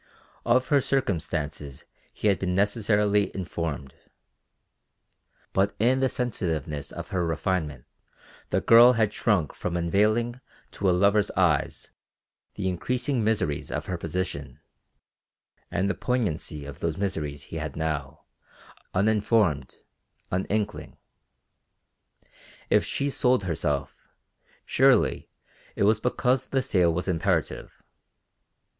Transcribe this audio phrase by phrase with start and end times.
[0.47, 3.93] Of her circumstances he had been necessarily informed.
[5.53, 7.85] But in the sensitiveness of her refinement
[8.49, 10.41] the girl had shrunk from unveiling
[10.71, 11.91] to a lover's eyes
[12.55, 14.59] the increasing miseries of her position,
[15.69, 18.23] and of the poignancy of those miseries he had now,
[18.95, 19.75] uninformed,
[20.31, 20.97] an inkling.
[22.71, 23.95] If she sold herself,
[24.65, 25.29] surely
[25.75, 27.83] it was because the sale was imperative.